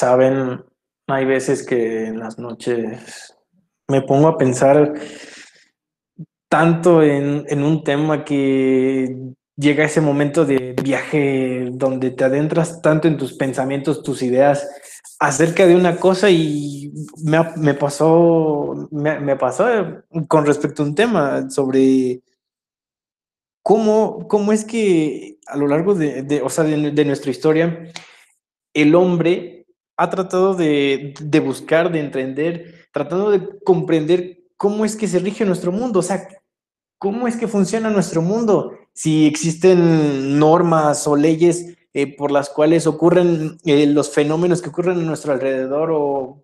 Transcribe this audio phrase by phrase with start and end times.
[0.00, 0.64] Saben,
[1.08, 3.36] hay veces que en las noches
[3.86, 4.94] me pongo a pensar
[6.48, 9.14] tanto en, en un tema que
[9.56, 14.66] llega ese momento de viaje donde te adentras tanto en tus pensamientos, tus ideas
[15.18, 19.66] acerca de una cosa y me, me pasó, me, pasó
[20.28, 22.22] con respecto a un tema sobre
[23.62, 27.92] cómo, cómo es que a lo largo de, de o sea, de, de, nuestra historia,
[28.72, 29.59] el hombre
[30.00, 31.12] ha tratado de,
[31.44, 36.26] buscar, de entender, tratando de comprender cómo es que se rige nuestro mundo, o sea,
[36.96, 42.86] cómo es que funciona nuestro mundo, si existen normas o leyes eh, por las cuales
[42.86, 46.42] ocurren eh, los fenómenos que ocurren a nuestro alrededor o,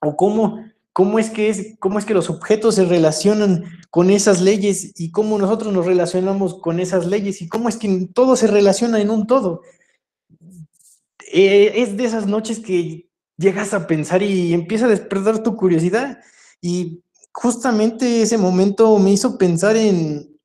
[0.00, 4.40] o cómo, cómo, es que es, cómo es que los objetos se relacionan con esas
[4.40, 8.46] leyes y cómo nosotros nos relacionamos con esas leyes y cómo es que todo se
[8.46, 9.60] relaciona en un todo.
[11.32, 16.20] Eh, es de esas noches que llegas a pensar y empieza a despertar tu curiosidad
[16.60, 20.36] y justamente ese momento me hizo pensar en,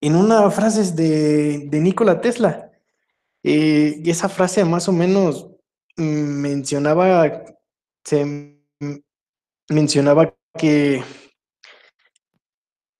[0.00, 2.70] en una frase de, de Nikola Tesla.
[3.42, 5.48] Eh, y esa frase más o menos
[5.96, 7.44] mencionaba,
[8.04, 8.58] se
[9.68, 11.02] mencionaba que,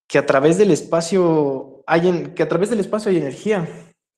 [0.09, 3.69] que a través del espacio hay, que a través del espacio hay energía,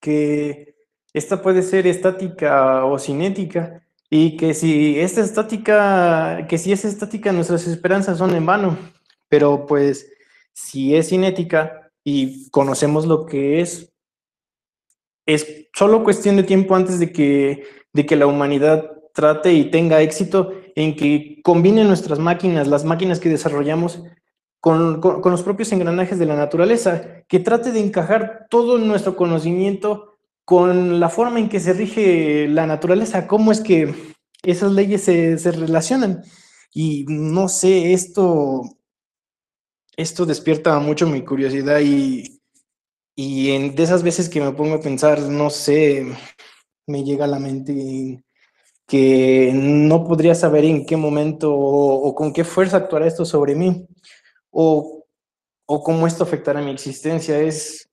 [0.00, 0.73] que
[1.14, 7.32] esta puede ser estática o cinética, y que si esta estática, que si es estática,
[7.32, 8.76] nuestras esperanzas son en vano,
[9.28, 10.10] pero pues
[10.52, 13.92] si es cinética y conocemos lo que es,
[15.26, 20.02] es solo cuestión de tiempo antes de que, de que la humanidad trate y tenga
[20.02, 24.02] éxito en que combine nuestras máquinas, las máquinas que desarrollamos,
[24.60, 29.14] con, con, con, los propios engranajes de la naturaleza, que trate de encajar todo nuestro
[29.16, 30.13] conocimiento
[30.44, 33.94] con la forma en que se rige la naturaleza, cómo es que
[34.42, 36.22] esas leyes se, se relacionan.
[36.72, 38.62] Y no sé, esto,
[39.96, 42.40] esto despierta mucho mi curiosidad y,
[43.16, 46.06] y en, de esas veces que me pongo a pensar, no sé,
[46.86, 48.24] me llega a la mente
[48.86, 53.86] que no podría saber en qué momento o, con qué fuerza actuará esto sobre mí
[54.50, 55.06] o,
[55.66, 57.38] o cómo esto afectará mi existencia.
[57.40, 57.88] Es,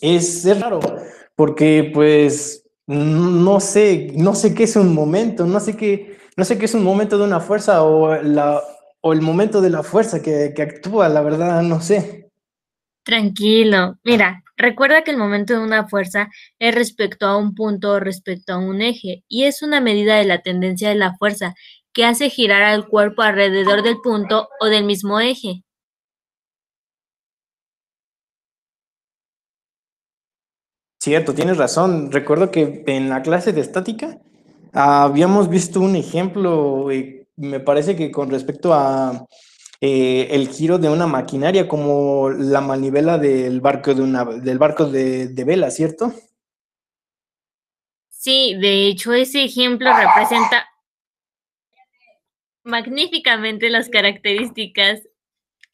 [0.00, 0.80] es, es raro
[1.40, 6.58] porque pues no sé, no sé qué es un momento, no sé qué, no sé
[6.58, 8.60] qué es un momento de una fuerza o, la,
[9.00, 12.30] o el momento de la fuerza que, que actúa, la verdad, no sé.
[13.04, 13.98] Tranquilo.
[14.04, 18.52] Mira, recuerda que el momento de una fuerza es respecto a un punto o respecto
[18.52, 21.54] a un eje y es una medida de la tendencia de la fuerza
[21.94, 25.62] que hace girar al cuerpo alrededor del punto o del mismo eje.
[31.00, 32.12] Cierto, tienes razón.
[32.12, 34.18] Recuerdo que en la clase de estática
[34.74, 39.26] habíamos visto un ejemplo, eh, me parece que con respecto a
[39.80, 44.84] eh, el giro de una maquinaria como la manivela del barco de, una, del barco
[44.84, 46.12] de, de vela, ¿cierto?
[48.10, 50.68] Sí, de hecho ese ejemplo representa
[52.62, 55.00] magníficamente las características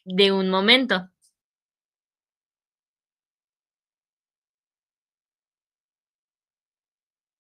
[0.05, 1.09] de un momento.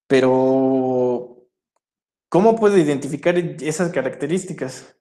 [0.06, 1.48] Pero,
[2.28, 4.96] ¿cómo puedo identificar esas características?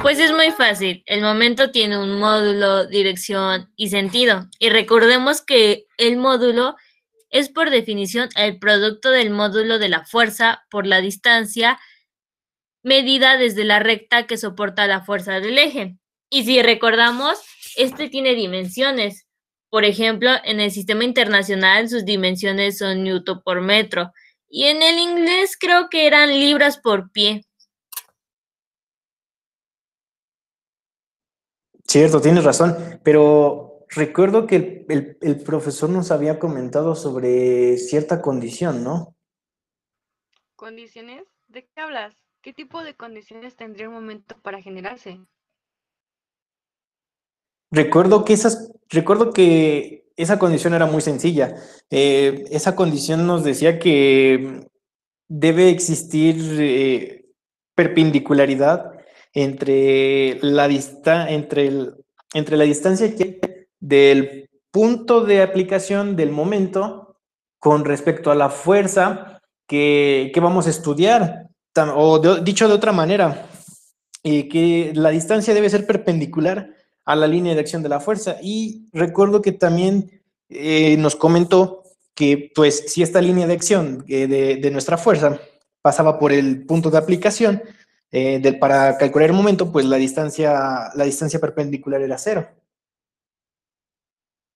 [0.00, 1.02] Pues es muy fácil.
[1.06, 4.48] El momento tiene un módulo, dirección y sentido.
[4.58, 6.76] Y recordemos que el módulo
[7.30, 11.78] es por definición el producto del módulo de la fuerza por la distancia
[12.82, 15.96] medida desde la recta que soporta la fuerza del eje.
[16.30, 17.38] Y si recordamos,
[17.76, 19.26] este tiene dimensiones.
[19.72, 24.12] Por ejemplo, en el sistema internacional sus dimensiones son newton por metro.
[24.46, 27.46] Y en el inglés creo que eran libras por pie.
[31.88, 38.20] Cierto, tienes razón, pero recuerdo que el, el, el, profesor nos había comentado sobre cierta
[38.20, 39.16] condición, ¿no?
[40.54, 41.24] ¿Condiciones?
[41.48, 42.14] ¿De qué hablas?
[42.42, 45.18] ¿Qué tipo de condiciones tendría un momento para generarse?
[47.72, 51.56] Recuerdo que, esas, recuerdo que esa condición era muy sencilla.
[51.90, 54.68] Eh, esa condición nos decía que
[55.28, 57.24] debe existir eh,
[57.74, 58.92] perpendicularidad
[59.32, 61.94] entre la, dista entre, el,
[62.34, 63.12] entre la distancia
[63.80, 67.16] del punto de aplicación del momento
[67.58, 71.48] con respecto a la fuerza que, que vamos a estudiar.
[71.94, 73.46] O dicho de otra manera,
[74.24, 78.36] eh, que la distancia debe ser perpendicular a la línea de acción de la fuerza.
[78.42, 81.82] Y recuerdo que también eh, nos comentó
[82.14, 85.40] que pues si esta línea de acción eh, de, nuestra fuerza
[85.80, 87.62] pasaba por el punto de aplicación,
[88.10, 92.46] eh, para calcular el momento, pues la distancia, la distancia perpendicular era cero.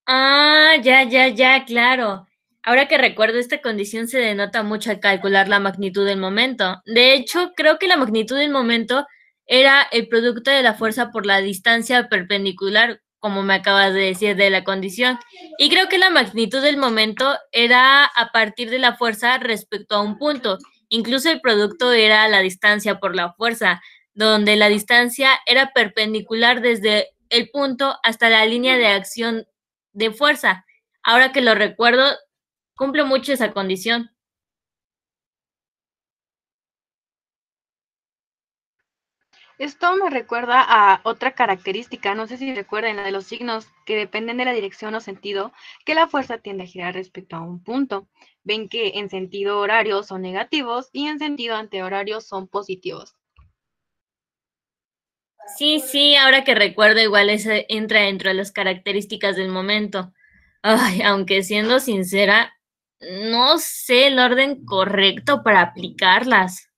[0.05, 2.27] Ah, ya, ya, ya, claro.
[2.63, 6.81] Ahora que recuerdo, esta condición se denota mucho al calcular la magnitud del momento.
[6.85, 9.07] De hecho, creo que la magnitud del momento
[9.47, 14.35] era el producto de la fuerza por la distancia perpendicular, como me acabas de decir,
[14.35, 15.17] de la condición.
[15.57, 20.01] Y creo que la magnitud del momento era a partir de la fuerza respecto a
[20.01, 20.57] un punto.
[20.89, 23.81] Incluso el producto era la distancia por la fuerza,
[24.13, 29.47] donde la distancia era perpendicular desde el punto hasta la línea de acción
[29.93, 30.65] de fuerza.
[31.03, 32.03] Ahora que lo recuerdo,
[32.75, 34.11] cumple mucho esa condición.
[39.57, 43.95] Esto me recuerda a otra característica, no sé si recuerden, la de los signos que
[43.95, 45.51] dependen de la dirección o sentido
[45.83, 48.07] que la fuerza tiende a girar respecto a un punto.
[48.43, 53.15] Ven que en sentido horario son negativos y en sentido antihorario son positivos.
[55.57, 60.13] Sí, sí, ahora que recuerdo, igual ese entra dentro de las características del momento.
[60.61, 62.53] Ay, aunque siendo sincera,
[62.99, 66.69] no sé el orden correcto para aplicarlas.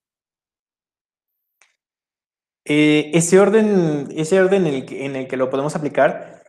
[2.72, 6.44] Eh, ese orden, ese orden en el que, en el que lo podemos aplicar,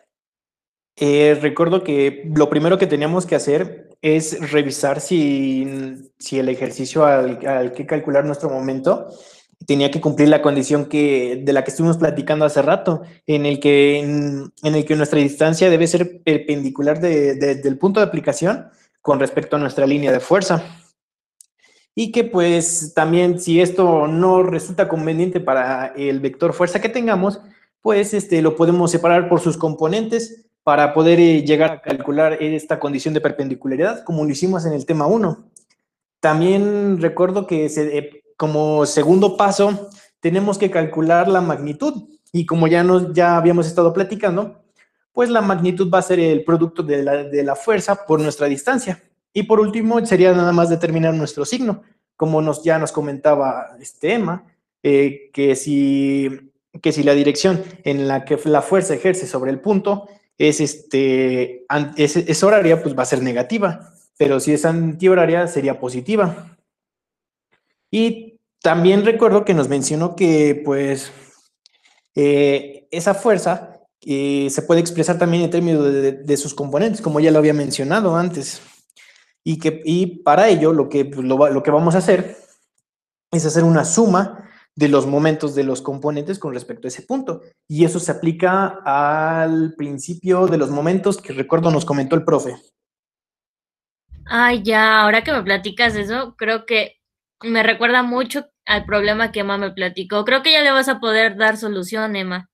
[0.96, 5.67] eh, recuerdo que lo primero que teníamos que hacer es revisar si,
[6.19, 9.08] si el ejercicio al, al, que calcular nuestro momento
[9.67, 13.58] tenía que cumplir la condición que, de la que estuvimos platicando hace rato, en el
[13.58, 18.69] que, en, el que nuestra distancia debe ser perpendicular del punto de aplicación
[19.00, 20.64] con respecto a nuestra línea de fuerza.
[21.95, 27.41] Y que pues también si esto no resulta conveniente para el vector fuerza que tengamos,
[27.83, 32.79] pues este, lo podemos separar por sus componentes para poder eh, llegar a calcular esta
[32.79, 35.51] condición de perpendicularidad, como lo hicimos en el tema 1.
[36.21, 39.89] También recuerdo que eh, como segundo paso
[40.21, 44.63] tenemos que calcular la magnitud y como ya, ya habíamos estado platicando,
[45.13, 47.03] pues la magnitud va a ser el producto de
[47.43, 49.03] la, fuerza por nuestra distancia.
[49.32, 51.82] Y por último, sería nada más determinar nuestro signo,
[52.17, 54.44] como nos, ya nos comentaba este Emma,
[54.82, 59.61] eh, que, si, que si la dirección en la que la fuerza ejerce sobre el
[59.61, 61.65] punto es, este,
[61.97, 66.56] es, es horaria, pues va a ser negativa, pero si es antihoraria sería positiva.
[67.91, 71.12] Y también recuerdo que nos mencionó que pues
[72.15, 77.38] eh, esa fuerza se puede expresar también en términos de, sus componentes, como ya lo
[77.38, 78.62] había mencionado antes.
[79.45, 82.37] Y, que, y para ello lo que, pues, lo, que vamos a hacer
[83.33, 87.43] es hacer una suma de los momentos de los componentes con respecto a ese punto.
[87.69, 92.57] Y eso se aplica al principio de los momentos que recuerdo nos comentó el profe.
[94.27, 97.01] Ay, ya, ahora que me platicas eso, creo que
[97.43, 100.25] me recuerda mucho al problema que Emma me platicó.
[100.25, 102.49] Creo que ya le vas a poder dar solución, Emma.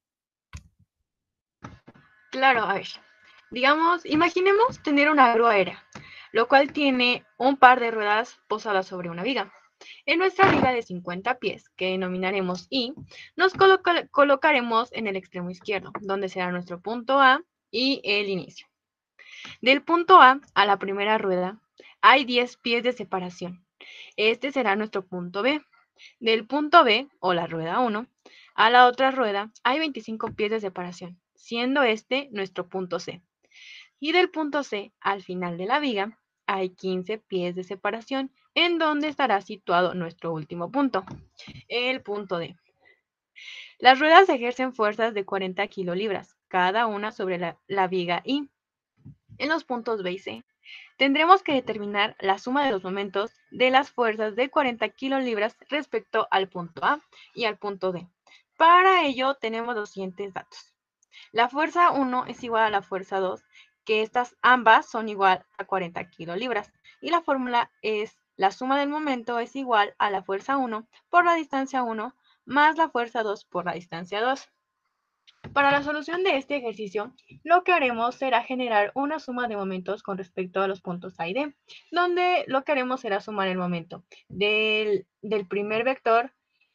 [2.31, 2.87] Claro, a ver.
[3.50, 5.85] Digamos, imaginemos tener una grúa aérea,
[6.37, 9.55] lo cual tiene un par de ruedas posadas sobre una viga.
[10.05, 12.93] En nuestra viga de 50 pies, que denominaremos I,
[13.37, 13.55] nos
[14.11, 18.67] colocaremos en el extremo izquierdo, donde será nuestro punto A y el inicio.
[19.62, 21.59] Del punto A a la primera rueda
[22.03, 23.64] hay 10 pies de separación.
[24.19, 25.62] Este será nuestro punto B.
[26.21, 28.07] Del punto B, o la rueda 1,
[28.57, 33.23] a la otra rueda hay 25 pies de separación siendo este nuestro punto C.
[33.99, 38.79] Y del punto C al final de la viga hay 15 pies de separación en
[38.79, 41.05] donde estará situado nuestro último punto,
[41.69, 42.57] el punto D.
[43.79, 48.49] Las ruedas ejercen fuerzas de 40 kilolibras, cada una sobre la, viga I.
[49.38, 50.45] En los puntos B y C,
[50.97, 56.26] tendremos que determinar la suma de los momentos de las fuerzas de 40 kilolibras respecto
[56.31, 57.00] al punto A
[57.35, 58.09] y al punto D.
[58.57, 60.73] Para ello tenemos los siguientes datos.
[61.33, 63.43] La fuerza 1 es igual a la fuerza 2,
[63.87, 66.71] que estas ambas son igual a 40 kilolibras.
[67.00, 71.25] Y la fórmula es la suma del momento es igual a la fuerza 1 por
[71.25, 72.14] la distancia 1
[72.45, 74.49] más la fuerza 2 por la distancia 2.
[75.52, 77.14] Para la solución de este ejercicio,
[77.45, 81.28] lo que haremos será generar una suma de momentos con respecto a los puntos A
[81.28, 81.55] y D,
[81.90, 86.33] donde lo que haremos será sumar el momento del, del primer vector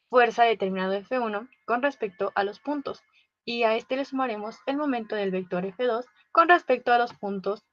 [0.08, 3.02] fuerza determinado F1 con respecto a los puntos
[3.44, 7.64] y a este le sumaremos el momento del vector f2 con respecto a los puntos,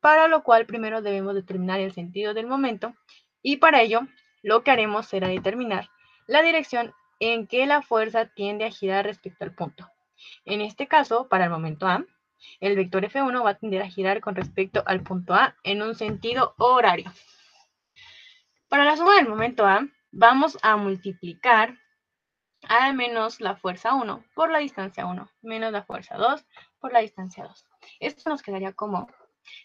[0.00, 2.94] para lo cual primero debemos determinar el sentido del momento
[3.42, 4.02] y para ello
[4.42, 5.88] lo que haremos será determinar
[6.26, 9.88] la dirección en que la fuerza tiende a girar respecto al punto.
[10.44, 12.04] En este caso, para el momento A,
[12.60, 15.94] el vector F1 va a tender a girar con respecto al punto A en un
[15.94, 17.12] sentido horario.
[18.68, 21.76] Para la suma del momento A, vamos a multiplicar
[22.68, 26.44] a menos la fuerza 1 por la distancia 1, menos la fuerza 2
[26.80, 27.66] por la distancia 2.
[28.00, 29.08] Esto nos quedaría como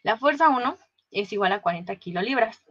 [0.03, 0.77] la fuerza 1
[1.11, 2.63] es igual a 40 kilolibras,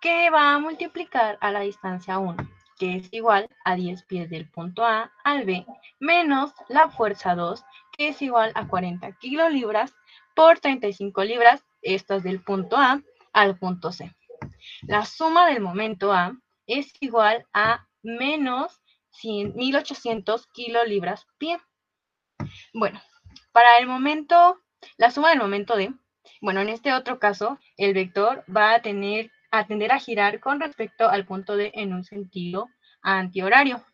[0.00, 2.36] que va a multiplicar a la distancia 1,
[2.78, 5.66] que es igual a 10 pies del punto A al B,
[5.98, 7.62] menos la fuerza 2,
[7.96, 9.94] que es igual a 40 kilolibras
[10.34, 14.14] por 35 libras, estas del punto A al punto C.
[14.82, 16.32] La suma del momento A
[16.66, 18.80] es igual a menos
[19.24, 21.58] 1800 kilolibras pie.
[22.72, 23.00] Bueno,
[23.52, 24.60] para el momento,
[24.96, 25.92] la suma del momento D,
[26.40, 30.60] bueno, en este otro caso, el vector va a tener a tender a girar con
[30.60, 32.68] respecto al punto D en un sentido
[33.02, 33.84] antihorario.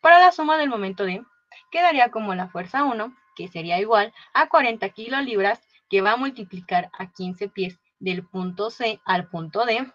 [0.00, 1.22] Para la suma del momento D,
[1.70, 6.90] quedaría como la fuerza 1, que sería igual a 40 kilolibras, que va a multiplicar
[6.98, 9.90] a 15 pies del punto C al punto D,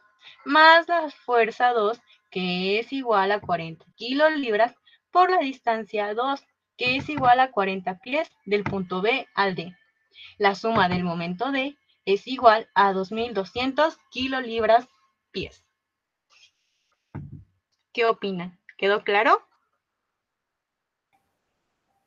[0.46, 2.02] más la fuerza 2,
[2.34, 4.76] que es igual a 40 kilolibras,
[5.12, 6.44] por la distancia 2,
[6.76, 9.78] que es igual a 40 pies del punto B al D.
[10.40, 14.88] La suma del momento D es igual a 2.200 kilolibras
[15.32, 15.64] pies.
[17.94, 18.60] ¿Qué opinan?
[18.80, 19.48] ¿Quedó claro?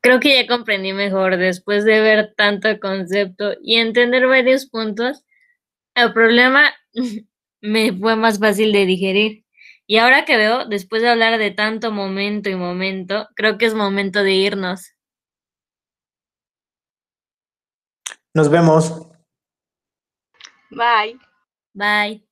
[0.01, 5.23] Creo que ya comprendí mejor después de ver tanto concepto y entender varios puntos.
[5.95, 6.73] El problema
[7.61, 9.46] me fue más fácil de digerir.
[9.89, 13.73] Y ahora que veo, después de hablar de tanto momento y momento, creo que es
[13.73, 14.93] momento de irnos.
[18.33, 19.07] Nos vemos.
[20.69, 21.17] Bye.
[21.73, 22.26] Bye.